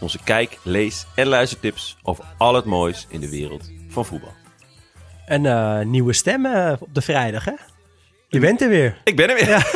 [0.00, 4.32] onze kijk, lees en luistertips over al het moois in de wereld van voetbal.
[5.26, 7.52] Een eh, nieuwe stem eh, op de vrijdag, hè?
[8.28, 8.96] Je bent er weer.
[9.04, 9.66] Ik ben er weer.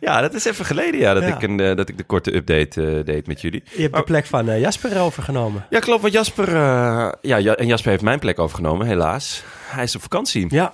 [0.00, 1.34] Ja, dat is even geleden ja, dat, Ja.
[1.34, 3.62] Ik, een, eh, dat ik de korte update deed met jullie.
[3.76, 5.66] Je hebt de plek van Jasper overgenomen.
[5.70, 6.00] Ja, klopt.
[6.02, 6.50] Want Jasper,
[7.20, 9.42] ja, Ja- en Jasper heeft mijn plek overgenomen, helaas.
[9.66, 10.46] Hij is op vakantie.
[10.48, 10.72] Ja,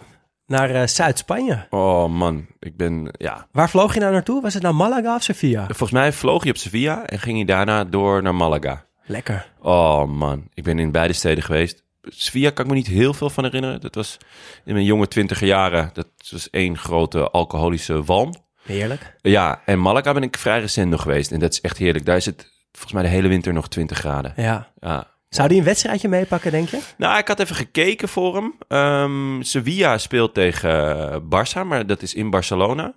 [0.51, 1.67] naar eh, Zuid-Spanje.
[1.71, 3.47] Oh man, ik ben, ja.
[3.53, 4.43] Waar vloog je nou naartoe?
[4.43, 5.65] Was het nou Malaga of Sevilla?
[5.65, 8.85] Volgens mij vloog hij op Sevilla en ging hij daarna door naar Malaga.
[9.05, 9.53] Lekker.
[9.61, 11.85] Oh man, ik ben in beide steden geweest.
[12.03, 13.81] Sevilla kan ik me niet heel veel van herinneren.
[13.81, 14.17] Dat was
[14.65, 15.91] in mijn jonge twintiger jaren.
[15.93, 18.35] Dat was één grote alcoholische walm.
[18.63, 19.17] Heerlijk.
[19.21, 21.33] Ja, en Malaga ben ik vrij recent nog geweest.
[21.33, 22.05] En dat is echt heerlijk.
[22.05, 24.33] Daar is het volgens mij de hele winter nog 20 graden.
[24.37, 24.73] Ja.
[24.81, 25.07] Ja.
[25.31, 26.79] Zou die een wedstrijdje meepakken, denk je?
[26.97, 28.55] Nou, ik had even gekeken voor hem.
[28.69, 32.95] Ehm, Sevilla speelt tegen eh, Barça, maar dat is in Barcelona.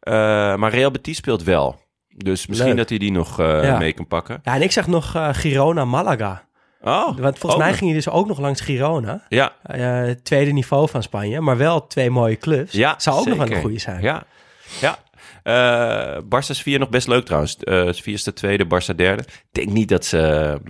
[0.00, 0.12] Eh,
[0.56, 1.80] maar Real Betis speelt wel.
[2.08, 2.78] Dus misschien Leuk.
[2.78, 3.78] dat hij die nog eh, Ja.
[3.78, 4.40] mee kan pakken.
[4.42, 6.44] Ja, en ik zag nog Girona-Malaga.
[6.80, 7.68] Oh, Want volgens oh.
[7.68, 9.22] mij ging je dus ook nog langs Girona.
[9.28, 9.52] Ja,
[10.22, 12.72] tweede niveau van Spanje, maar wel twee mooie clubs.
[12.72, 14.02] Ja, Zou ook nog wel een goede zijn.
[14.02, 14.24] Ja,
[14.80, 14.98] ja.
[16.22, 17.56] Barça Sevilla nog best leuk trouwens.
[17.56, 19.22] Eh Sevilla is de tweede, Barça derde.
[19.22, 20.60] Ik denk niet dat ze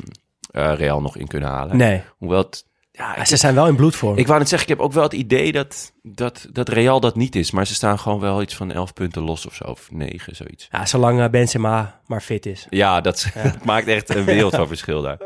[0.57, 1.77] eh, Real nog in kunnen halen.
[1.77, 2.65] Nee, Hoewel het...
[2.93, 4.17] Ja, Ja, ik, ze zijn wel in bloedvorm.
[4.17, 7.17] ik wou net zeggen, ik heb ook wel het idee dat, dat, dat Real dat
[7.17, 7.51] niet is.
[7.51, 9.65] Maar ze staan gewoon wel iets van 11 punten los of zo.
[9.65, 10.69] Of 9, zoiets.
[10.71, 12.67] Ja, zolang eh, Benzema maar fit is.
[12.71, 15.19] Ja, dat, dat maakt echt een wereld van verschil daar.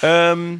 [0.00, 0.56] Ehm,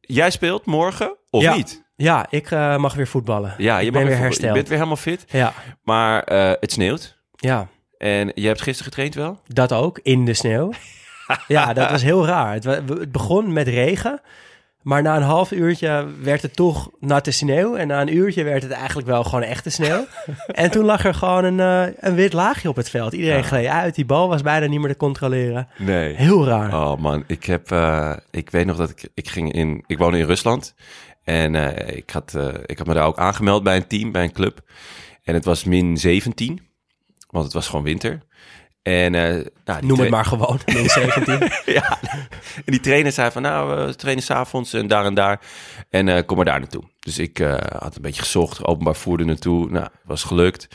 [0.00, 1.54] jij speelt morgen of Ja.
[1.54, 1.86] niet?
[1.96, 3.54] Ja, ik eh, mag weer voetballen.
[3.58, 4.46] Ja, je, ik ben weer hersteld.
[4.48, 5.24] je bent weer helemaal fit.
[5.28, 6.22] Ja, Maar
[6.60, 7.18] het sneeuwt.
[7.36, 9.40] ja, En je hebt gisteren getraind wel?
[9.46, 10.70] dat ook, in de sneeuw.
[11.48, 12.52] Ja, dat was heel raar.
[12.52, 14.20] Het, het begon met regen,
[14.82, 17.76] maar na een half uurtje werd het toch natte sneeuw.
[17.76, 20.06] En na een uurtje werd het eigenlijk wel gewoon echte sneeuw.
[20.46, 23.12] en toen lag er gewoon een, eh, een wit laagje op het veld.
[23.12, 25.68] Iedereen gleed uit, die bal was bijna niet meer te controleren.
[25.76, 26.14] Nee.
[26.14, 26.74] Heel raar.
[26.74, 30.18] Oh man, ik heb, eh, ik weet nog dat ik, ik ging in, ik woonde
[30.18, 30.74] in Rusland
[31.24, 34.32] en eh, ik, had, ik had me daar ook aangemeld bij een team, bij een
[34.32, 34.60] club.
[35.22, 36.60] En het was min 17,
[37.30, 38.20] want het was gewoon winter.
[38.88, 41.50] En, eh, nou, Noem het maar gewoon, min 17.
[41.66, 41.98] ja,
[42.54, 45.40] en die trainer zei van, nou, we trainen s'avonds en daar en daar.
[45.90, 46.82] En eh, kom maar daar naartoe.
[46.98, 49.70] Dus ik eh, had een beetje gezocht, openbaar voer er naartoe.
[49.70, 50.68] Nou, was gelukt.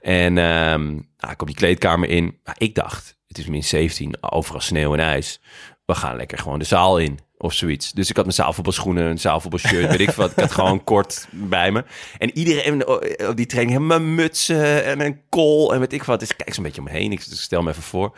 [0.00, 2.38] En ehm nou, ik kom die kleedkamer in.
[2.56, 5.40] Ik dacht, het is min 17, overal sneeuw en ijs.
[5.84, 7.92] We gaan lekker gewoon de zaal in of zoiets.
[7.92, 10.30] Dus ik had mijn zaalvoetbalschoenen, een zaalvoetbalshirt, weet ik wat.
[10.30, 11.84] Ik had gewoon kort bij me.
[12.18, 12.86] En iedereen
[13.28, 16.20] op die training hebben mijn mutsen en een kool en weet ik wat.
[16.20, 17.12] Dus ik kijk zo'n beetje om me heen.
[17.12, 18.16] Ik stel me even voor.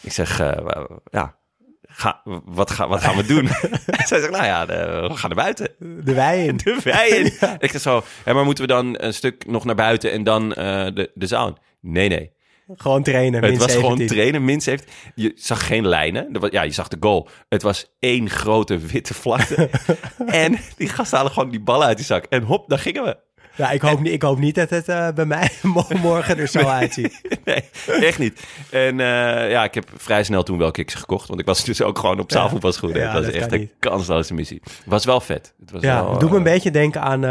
[0.00, 1.36] Ik zeg, eh, ja,
[1.82, 3.46] ga, wat, ga, wat gaan we doen?
[4.08, 5.68] Zij zegt, nou ja, de- we gaan naar buiten.
[6.04, 6.56] De wei in.
[6.64, 7.26] De wei in.
[7.58, 10.54] Ik zeg zo, ja, maar moeten we dan een stuk nog naar buiten en dan
[10.54, 11.56] eh, de, de zaal in?
[11.80, 12.32] Nee, nee.
[12.66, 13.90] Gewoon trainen, min Het was 17.
[13.90, 14.88] gewoon trainen, min 17.
[15.14, 16.38] Je zag geen lijnen.
[16.50, 17.28] Ja, je zag de goal.
[17.48, 19.70] Het was één grote witte vlakte.
[20.26, 22.24] en die gasten halen gewoon die ballen uit die zak.
[22.24, 23.16] En hop, daar gingen we.
[23.62, 25.50] Ja, ik hoop, niet, ik hoop niet dat het eh, bij mij
[26.02, 27.20] morgen er zo uitziet.
[27.44, 28.40] nee, echt niet.
[28.70, 31.28] En eh, ja, ik heb vrij snel toen wel kicks gekocht.
[31.28, 32.98] Want ik was dus ook gewoon op zaalvoetbalschoenen.
[33.00, 34.62] Ja, het was dat echt een kansloze missie.
[34.84, 35.54] Was wel vet.
[35.60, 37.24] Het was Ja, wel, doet me een eh, beetje denken aan,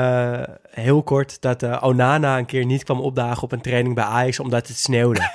[0.69, 4.67] heel kort, dat Onana een keer niet kwam opdagen op een training bij Ajax omdat
[4.67, 5.19] het sneeuwde.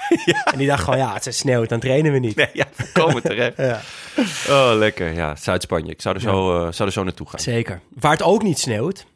[0.53, 2.37] En die dacht gewoon, ja, het sneeuwt, dan trainen we niet.
[2.37, 3.57] Nee, ja, komen terecht.
[3.57, 3.81] Ja,
[4.49, 5.13] Oh, lekker.
[5.13, 5.91] Ja, Zuid-Spanje.
[5.91, 7.41] Ik zou er, zo, zou er zo naartoe gaan.
[7.41, 7.81] zeker.
[7.95, 9.07] Waar het ook niet sneeuwt,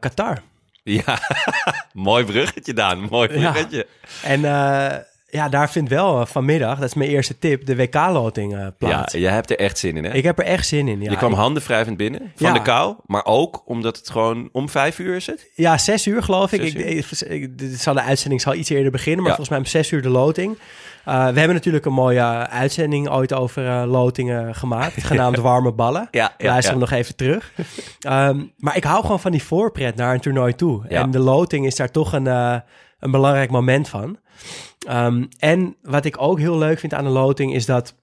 [0.00, 0.42] Qatar.
[0.82, 1.18] Ja,
[1.92, 2.98] mooi bruggetje, Daan.
[3.10, 3.50] Mooi Ja.
[3.52, 3.86] bruggetje.
[4.22, 4.96] En eh,
[5.30, 8.70] ja, daar vindt wel eh, vanmiddag, dat is mijn eerste tip, de WK-loting eh, Ja,
[8.78, 9.12] plaats.
[9.14, 10.12] jij hebt er echt zin in, hè?
[10.12, 11.00] Ik heb er echt zin in.
[11.02, 12.52] Ja, je kwam Ik- handen wrijvend binnen van Ja.
[12.52, 15.50] de kou, maar ook omdat het gewoon om vijf uur is het.
[15.54, 16.60] Ja, zes uur geloof ik.
[17.06, 19.36] Zes ik, zal de uitzending zal iets eerder beginnen, maar Ja.
[19.36, 20.58] volgens mij om zes uur de loting.
[21.04, 26.08] Eh, we hebben natuurlijk een mooie uitzending ooit over lotingen gemaakt, genaamd Warme Ballen.
[26.10, 26.78] Ja, ja, Luister ja.
[26.78, 27.52] hem nog even terug.
[28.00, 30.82] Ehm, maar ik hou gewoon van die voorpret naar een toernooi toe.
[30.88, 31.00] Ja.
[31.02, 32.62] En de loting is daar toch een,
[33.00, 34.18] een belangrijk moment van.
[34.86, 37.94] Ehm, en wat ik ook heel leuk vind aan de loting is dat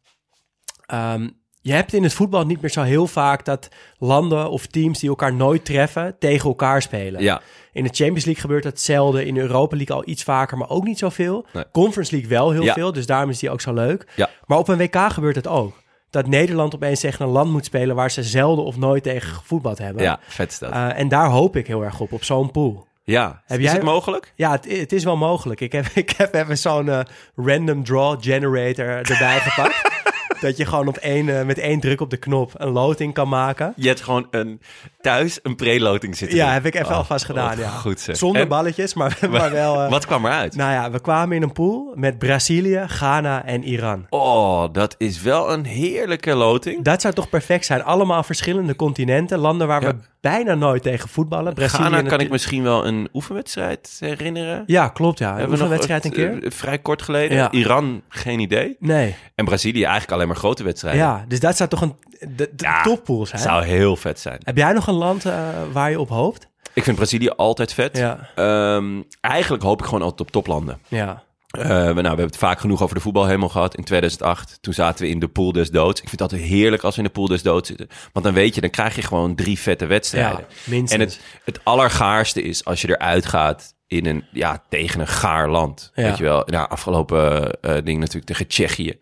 [0.85, 1.29] ehm,
[1.61, 3.67] je hebt in het voetbal niet meer zo heel vaak dat
[3.97, 7.21] landen of teams die elkaar nooit treffen tegen elkaar spelen.
[7.21, 7.41] Ja,
[7.71, 9.25] In de Champions League gebeurt dat zelden.
[9.25, 11.45] In de Europa League al iets vaker, maar ook niet zoveel.
[11.53, 11.63] Nee.
[11.71, 12.73] Conference League wel heel Ja.
[12.73, 14.07] veel, dus daarom is die ook zo leuk.
[14.15, 14.29] Ja.
[14.45, 15.73] Maar op een WK gebeurt het ook.
[16.09, 19.77] Dat Nederland opeens tegen een land moet spelen waar ze zelden of nooit tegen gevoetbald
[19.77, 20.03] hebben.
[20.03, 20.71] ja, vet is dat.
[20.71, 22.86] Eh, en daar hoop ik heel erg op, op zo'n pool.
[23.12, 24.33] Ja, heb is jij- het mogelijk?
[24.36, 25.62] Ja, het, het is wel mogelijk.
[25.62, 27.00] Ik heb, ik heb even zo'n eh,
[27.36, 29.81] random draw generator erbij gepakt.
[30.42, 33.30] dat je gewoon op één, eh, met één druk op de knop een loting kan
[33.30, 33.74] maken.
[33.75, 34.62] Je hebt gewoon een,
[35.01, 36.38] thuis een preloting zitten.
[36.38, 37.57] Ja, heb ik even Oh, alvast gedaan.
[37.57, 37.69] Ja.
[37.69, 38.18] Goed zeg.
[38.18, 39.81] Zonder En balletjes, maar, maar wel...
[39.81, 40.56] eh, Wat kwam eruit?
[40.56, 44.06] Nou ja, we kwamen in een pool met Brazilië, Ghana en Iran.
[44.09, 46.83] Oh, dat is wel een heerlijke loting.
[46.83, 47.83] Dat zou toch perfect zijn?
[47.83, 49.88] Allemaal verschillende continenten, landen waar Ja.
[49.95, 51.53] we bijna nooit tegen voetballen.
[51.53, 54.63] Brazilië Ghana kan ik misschien wel een oefenwedstrijd herinneren.
[54.65, 55.39] Ja, klopt ja.
[55.39, 56.43] Een oefenwedstrijd een keer?
[56.43, 57.37] eh, vrij kort geleden.
[57.37, 57.51] Ja.
[57.51, 58.75] Iran, geen idee.
[58.79, 59.15] Nee.
[59.35, 61.01] En Brazilië eigenlijk alleen maar grote wedstrijden.
[61.01, 63.41] Ja, dus dat zou toch een de, de Ja, toppool zijn?
[63.41, 64.39] zou heel vet zijn.
[64.43, 65.33] Heb jij nog een land eh,
[65.71, 66.47] waar je op hoopt?
[66.73, 67.97] Ik vind Brazilië altijd vet.
[67.97, 68.29] Ja.
[68.35, 70.79] Ehm, eigenlijk hoop ik gewoon altijd op toplanden.
[70.87, 71.23] Ja.
[71.57, 73.75] Eh, we, nou, we hebben het vaak genoeg over de voetbalhemel gehad.
[73.75, 76.01] In 2008, toen zaten we in de pool des doods.
[76.01, 77.88] Ik vind altijd heerlijk als we in de pool des doods zitten.
[78.13, 80.45] Want dan weet je, dan krijg je gewoon drie vette wedstrijden.
[80.65, 80.83] Ja.
[80.86, 85.50] En het, het allergaarste is als je eruit gaat in een, ja, tegen een gaar
[85.50, 85.92] land.
[85.95, 86.04] Ja.
[86.04, 88.98] Weet je wel, nou, afgelopen eh ding natuurlijk tegen Tsjechië.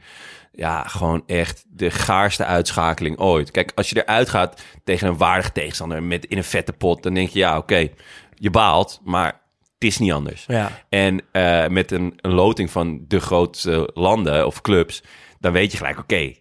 [0.52, 3.52] Ja, gewoon echt de gaarste uitschakeling ooit.
[3.52, 7.13] Kijk, als je eruit gaat tegen een waardige tegenstander met in een vette pot, dan
[7.13, 7.88] denk je, ja, oké,
[8.34, 9.42] je baalt, maar
[9.77, 10.44] het is niet anders.
[10.48, 10.72] Ja.
[10.89, 15.04] En eh, met een, een loting van de grootste landen of clubs,
[15.39, 16.33] dan weet je gelijk, oké,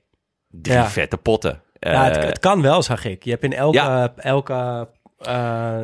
[0.48, 0.86] drie Ja.
[0.88, 1.62] vette potten.
[1.78, 3.24] Ja, het, Eh, het kan wel, zag ik.
[3.24, 4.12] Je hebt in elke, Ja.
[4.16, 4.88] elke
[5.18, 5.78] eh,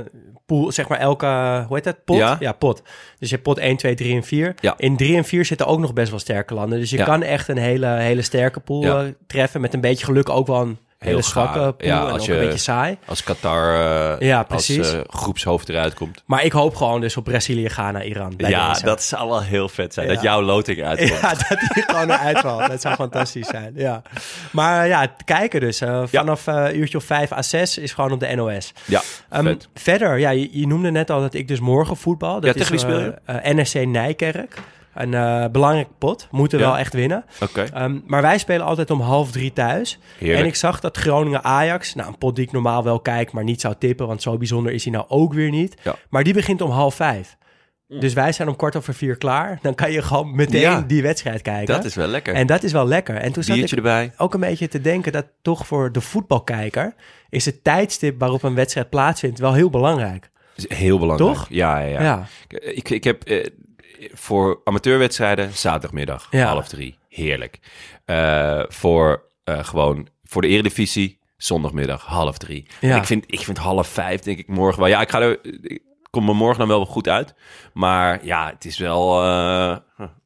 [0.46, 1.26] pool, zeg maar elke,
[1.66, 2.16] hoe heet dat, pot?
[2.40, 2.52] Ja.
[2.52, 2.82] pot.
[3.18, 4.54] Dus je hebt pot 1, 2, 3 en 4.
[4.60, 4.74] Ja.
[4.76, 6.78] In 3 en 4 zitten ook nog best wel sterke landen.
[6.78, 7.04] Dus je Ja.
[7.04, 9.10] kan echt een hele, hele sterke pool Ja.
[9.26, 9.60] treffen.
[9.60, 11.88] Met een beetje geluk ook wel een hele Heel zwakke pool.
[11.88, 12.96] Ja, en als ook je- een beetje saai.
[13.06, 14.92] als Qatar eh, Ja, als precies.
[14.92, 16.22] eh, groepshoofd eruit komt.
[16.26, 18.34] Maar ik hoop gewoon dus op Brazilië, Ghana, Iran.
[18.36, 18.84] Ja, deze.
[18.84, 20.06] dat zou wel heel vet zijn.
[20.08, 20.14] Ja.
[20.14, 21.20] Dat jouw loting eruitkomt.
[21.20, 22.66] Ja, dat die gewoon eruit valt.
[22.68, 24.02] Dat zou fantastisch zijn, ja.
[24.52, 25.80] Maar ja, het kijken dus.
[25.80, 28.72] eh, vanaf eh uurtje of 5 à 6 is gewoon op de NOS.
[28.84, 29.68] Ja, Ehm, vet.
[29.74, 32.34] verder, ja, je, je noemde net al dat ik dus morgen voetbal.
[32.40, 33.14] Dat Ja, tegen is, wie speel je?
[33.24, 34.54] eh, eh, NSC Nijkerk.
[34.94, 36.28] Een eh belangrijk pot.
[36.30, 36.64] Moeten Ja.
[36.66, 37.24] wel echt winnen.
[37.42, 37.62] Oké.
[37.62, 39.98] Ehm, maar wij spelen altijd om half drie thuis.
[40.18, 40.40] Heerlijk.
[40.40, 41.94] En ik zag dat Groningen-Ajax...
[41.94, 44.06] Nou, een pot die ik normaal wel kijk, maar niet zou tippen...
[44.06, 45.74] want zo bijzonder is hij nou ook weer niet.
[45.82, 45.94] Ja.
[46.10, 47.38] Maar die begint om half vijf.
[48.00, 49.58] Dus wij zijn om kwart over vier klaar.
[49.62, 50.84] Dan kan je gewoon meteen Ja.
[50.86, 51.74] die wedstrijd kijken.
[51.74, 52.34] Dat is wel lekker.
[52.34, 53.14] En dat is wel lekker.
[53.16, 54.12] En toen zat Biertje ik erbij.
[54.16, 56.94] ook een beetje te denken dat toch voor de voetbalkijker...
[57.28, 60.30] is het tijdstip waarop een wedstrijd plaatsvindt wel heel belangrijk.
[60.56, 61.32] is heel belangrijk.
[61.34, 61.46] Toch?
[61.50, 62.02] Ja, ja, ja.
[62.02, 62.26] Ja.
[62.60, 63.46] Ik, ik heb eh,
[64.12, 66.46] voor amateurwedstrijden zaterdagmiddag Ja.
[66.46, 66.98] half drie.
[67.08, 67.58] Heerlijk.
[68.04, 72.66] Eh, voor eh, gewoon voor de eredivisie zondagmiddag half drie.
[72.80, 72.96] Ja.
[72.96, 74.88] Ik, vind, ik vind half vijf denk ik morgen wel.
[74.88, 75.38] Ja, ik ga er...
[75.62, 77.34] Ik kom me morgen dan wel goed uit.
[77.72, 79.22] Maar ja, het is wel...
[79.22, 79.76] eh,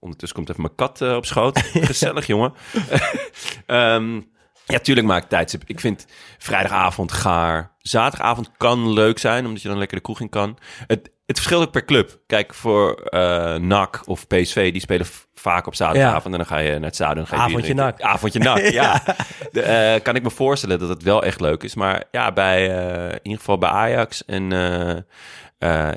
[0.01, 1.59] ondertussen komt even mijn kat op schoot.
[1.91, 2.53] Gezellig, jongen.
[3.67, 4.21] Ehm,
[4.67, 5.63] ja, tuurlijk maakt tijdstip.
[5.67, 6.07] Ik vind
[6.39, 7.73] vrijdagavond gaar.
[7.79, 10.59] Zaterdagavond kan leuk zijn, omdat je dan lekker de kroeg in kan.
[10.87, 12.21] Het, het verschilt ook per club.
[12.27, 16.33] Kijk, voor eh NAC of PSV, die spelen vaak op zaterdagavond.
[16.33, 17.75] En dan ga je naar het en ga je Avondje.
[17.75, 18.01] NAC.
[18.01, 19.03] Avondje NAC, ja.
[19.53, 21.75] De, eh, kan ik me voorstellen dat het wel echt leuk is.
[21.75, 24.51] Maar ja, bij, eh, in ieder geval bij Ajax en...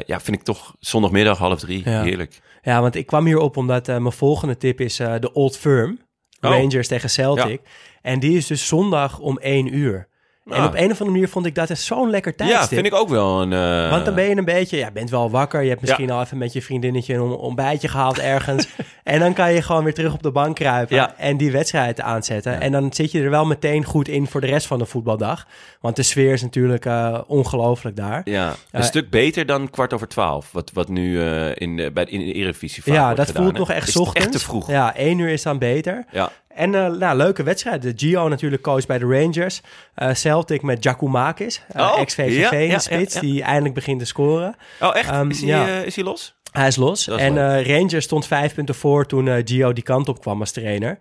[0.05, 2.01] ja, vind ik toch zondagmiddag half drie Ja.
[2.01, 2.39] heerlijk.
[2.62, 6.00] Ja, want ik kwam hierop omdat mijn volgende tip is de Old Firm.
[6.41, 6.51] Oh.
[6.51, 7.62] Rangers tegen Celtic.
[8.01, 10.07] En die is dus zondag om één uur.
[10.50, 10.66] En Ah.
[10.66, 12.74] op een of andere manier vond ik dat zo'n lekker Ja, tijdstip.
[12.80, 13.54] vind ik ook wel een...
[13.54, 15.62] eh, Want dan ben je een beetje, ja, bent wel wakker.
[15.62, 18.68] Je hebt misschien al even met je vriendinnetje een ontbijtje gehaald ergens.
[19.04, 21.13] en dan kan je gewoon weer terug op de bank kruipen Ja.
[21.18, 22.62] en die wedstrijd aanzetten.
[22.62, 25.48] En dan zit je er wel meteen goed in voor de rest van de voetbaldag.
[25.82, 28.22] Want de sfeer is natuurlijk eh, ongelooflijk daar.
[28.24, 30.51] Ja, een Eh, stuk beter dan kwart over twaalf.
[30.51, 31.22] Wat, wat nu
[31.54, 33.60] in, de, bij, in de Eredivisie vaak Ja, wordt dat gedaan, voelt hè?
[33.60, 34.25] nog echt Is ochtends.
[34.25, 34.70] echt te vroeg.
[34.72, 36.06] Ja, één uur is dan beter.
[36.12, 36.30] Ja.
[36.58, 37.82] En eh nou, leuke wedstrijd.
[37.82, 39.62] De Gio natuurlijk coach bij de Rangers.
[39.96, 43.28] Eh, Celtic met Giacomakis, uh, Oh, ex-VVV ja, in de spits, ja, ja.
[43.28, 44.56] die eindelijk begint te scoren.
[44.80, 45.10] Oh, echt?
[45.10, 46.36] Ehm, is, hij, is hij los?
[46.52, 47.08] Hij is los.
[47.08, 50.98] Is en Rangers stond vijf punten voor toen Gio die kant op kwam als trainer.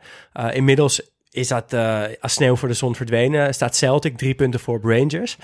[0.52, 1.02] Inmiddels
[1.36, 3.54] is dat eh, als sneeuw voor de zon verdwenen.
[3.54, 5.36] Staat Celtic drie punten voor op Rangers.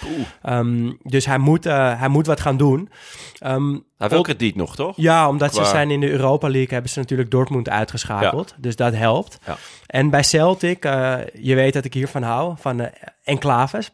[0.42, 2.90] Ehm, dus hij moet, eh, hij moet wat gaan doen.
[3.38, 4.96] Ehm, Hij wil krediet nog, toch?
[4.96, 8.54] ja, omdat ze zijn in de Europa League, hebben ze natuurlijk Dortmund uitgeschakeld.
[8.58, 9.38] Dus dat helpt.
[9.46, 9.56] Ja.
[9.86, 12.90] En bij Celtic, eh, je weet dat ik hiervan hou, van
[13.24, 13.90] enclaves,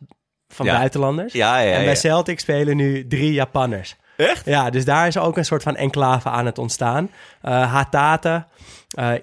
[0.49, 0.77] van Ja.
[0.77, 1.33] buitenlanders.
[1.33, 1.97] Ja, ja, en bij.
[1.97, 3.97] Celtic spelen nu drie Japanners.
[4.17, 4.45] Echt?
[4.45, 7.11] Ja, dus daar is ook een soort van enclave aan het ontstaan.
[7.43, 8.45] Hatate,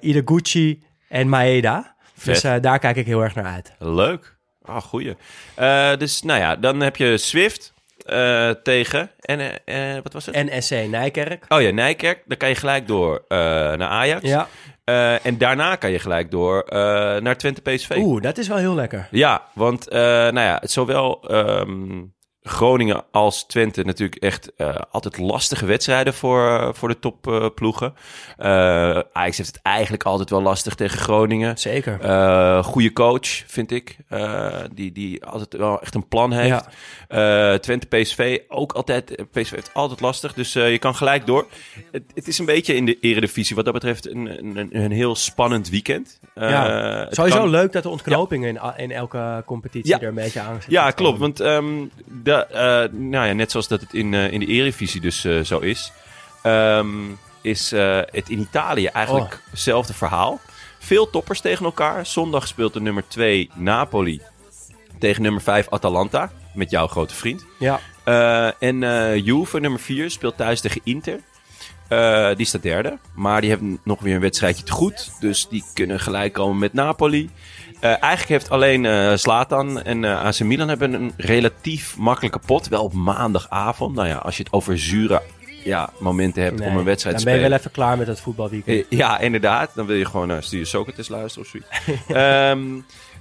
[0.02, 1.95] Ideguchi en Maeda.
[2.26, 2.52] Dus Vet.
[2.56, 3.74] eh, daar kijk ik heel erg naar uit.
[3.80, 4.36] Leuk.
[4.66, 5.16] Ah, goeie.
[5.56, 7.74] Eh, dus nou ja, dan heb je Swift
[8.06, 9.12] eh, tegen...
[9.20, 10.36] En eh, wat was het?
[10.36, 11.46] En SC Nijkerk.
[11.48, 12.24] Oh ja, Nijkerk.
[12.26, 14.30] Dan kan je gelijk door naar Ajax.
[14.30, 14.48] Ja.
[15.24, 16.66] En daarna kan je gelijk door
[17.22, 17.96] naar Twente PSV.
[17.98, 19.08] Oeh, dat is wel heel lekker.
[19.12, 21.20] Ja, want nou ja, zowel
[22.48, 27.94] Groningen als Twente natuurlijk echt eh, altijd lastige wedstrijden voor, eh, voor de topploegen.
[28.38, 31.58] Eh Ajax heeft het eigenlijk altijd wel lastig tegen Groningen.
[31.58, 31.94] Zeker.
[32.64, 33.98] Goede coach, vind ik.
[34.74, 36.66] die, die altijd wel echt een plan heeft.
[37.08, 39.16] Eh, Twente PSV ook altijd.
[39.32, 40.34] PSV heeft altijd lastig.
[40.34, 41.48] Dus je kan gelijk door.
[41.92, 45.16] Het, het is een beetje in de eredivisie wat dat betreft een, een, een heel
[45.16, 46.20] spannend weekend.
[46.36, 47.08] Ja.
[47.12, 50.00] Sowieso kan- leuk dat de ontknopingen in, in elke competitie Ja.
[50.02, 50.72] er een beetje aan zitten.
[50.72, 51.20] Ja, klopt.
[51.20, 55.26] Want de, eh, nou ja, net zoals dat het in, eh, in de Eredivisie dus
[55.26, 55.92] eh, zo is,
[56.42, 56.88] ehm,
[57.42, 57.72] is
[58.12, 59.52] het in Italië eigenlijk Oh.
[59.52, 60.40] hetzelfde verhaal.
[60.80, 62.06] Veel toppers tegen elkaar.
[62.06, 64.22] Zondag speelt de nummer 2 Napoli
[65.00, 66.32] tegen nummer 5 Atalanta.
[66.54, 67.46] Met jouw grote vriend.
[67.60, 67.80] Ja.
[68.60, 71.20] En eh Juve, nummer 4, speelt thuis tegen Inter.
[71.88, 72.98] Eh, die staat derde.
[73.14, 75.12] Maar die hebben nog weer een wedstrijdje te goed.
[75.20, 77.30] Dus die kunnen gelijk komen met Napoli.
[77.80, 82.68] Eh, eigenlijk heeft alleen Zlatan en eh AC Milan hebben een relatief makkelijke pot.
[82.68, 83.96] Wel op maandagavond.
[83.96, 85.22] Nou ja, als je het over zure
[85.64, 87.50] ja, momenten hebt Nee, om een wedstrijd dan te ben je spelen.
[87.50, 88.86] wel even klaar met het voetbalweekend.
[88.90, 89.72] Ja, inderdaad.
[89.76, 91.70] Dan wil je gewoon naar Studio Socrates luisteren of zoiets.
[92.08, 92.64] Ehm,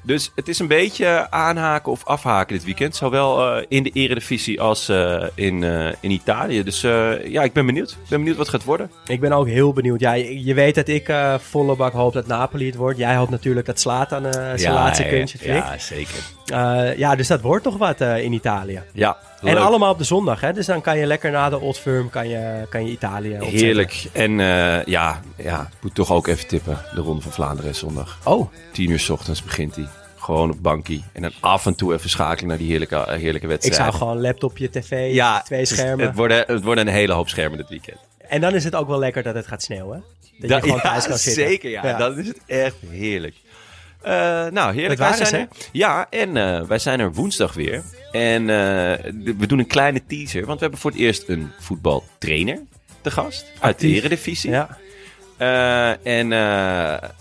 [0.04, 2.96] dus het is een beetje aanhaken of afhaken dit weekend.
[2.96, 6.62] Zowel eh, in de Eredivisie als eh, in, eh, in Italië.
[6.62, 6.80] Dus
[7.24, 7.90] ja, ik ben benieuwd.
[7.90, 8.90] Ik ben benieuwd wat het gaat worden.
[9.06, 10.00] Ik ben ook heel benieuwd.
[10.00, 12.98] Ja, je, je weet dat ik volle bak hoop dat Napoli het wordt.
[12.98, 15.56] Jij hoopt natuurlijk dat Slatan eh zijn laatste kunstje flikt.
[15.56, 16.18] Ja, zeker.
[16.96, 18.82] Ja, dus dat wordt toch wat in Italië.
[18.92, 20.52] Ja, En allemaal op de zondag, hè?
[20.52, 23.58] Dus dan kan je lekker na de Old Firm kan je, kan je Italië opzetten.
[23.58, 24.04] Heerlijk.
[24.12, 26.78] En eh, ja, ja, ik moet toch ook even tippen.
[26.94, 28.18] De Ronde van Vlaanderen is zondag.
[28.24, 29.88] Oh, 10 uur 's ochtends begint die.
[30.16, 31.04] Gewoon op bankie.
[31.12, 33.76] En dan af en toe even schakelen naar die heerlijke, eh, heerlijke ik wedstrijd.
[33.76, 36.06] zou gewoon laptopje, tv, ja, twee is- schermen.
[36.06, 37.98] Het worden, het worden een hele hoop schermen dit weekend.
[38.28, 40.04] En dan is het ook wel lekker dat het gaat sneeuwen.
[40.38, 41.44] Dat Da- je gewoon ja, thuis kan zitten.
[41.46, 41.96] Zeker, ja.
[41.98, 43.34] Dan is het echt heerlijk.
[44.04, 45.00] Eh, nou, heerlijk.
[45.00, 47.82] Wij zijn er, ja, en eh, wij zijn er woensdag weer.
[48.12, 52.62] En eh, we doen een kleine teaser, want we hebben voor het eerst een voetbaltrainer
[53.00, 53.46] te gast.
[53.60, 53.88] Uit de.
[53.88, 54.50] Eredivisie.
[54.50, 54.78] Ja.
[56.02, 56.28] En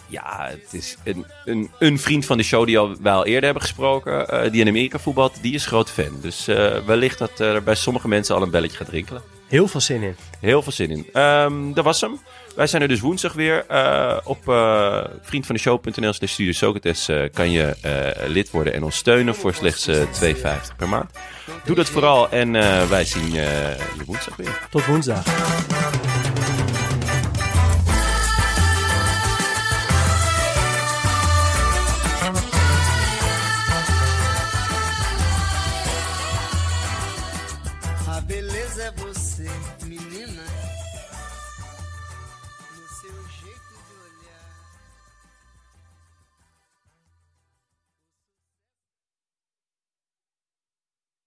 [0.08, 3.44] ja, het is een, een, een vriend van de show die al, wij al eerder
[3.44, 4.52] hebben gesproken.
[4.52, 6.20] die in Amerika voetbalt, die is groot fan.
[6.22, 6.46] Dus
[6.86, 9.33] wellicht dat er bij sommige mensen al een belletje gaat rinkelen.
[9.54, 10.16] Heel veel zin in.
[10.40, 11.06] Heel veel zin in.
[11.14, 12.20] Ehm, dat was hem.
[12.56, 13.66] Wij zijn er dus woensdag weer.
[13.68, 18.96] Eh, op uh, vriendvandeshow.nl slash Studio Socrates eh, kan je eh, lid worden en ons
[18.96, 21.12] steunen voor slechts eh 2,50 per maand.
[21.66, 24.68] Doe dat vooral en eh, wij zien eh, je woensdag weer.
[24.70, 25.24] Tot woensdag.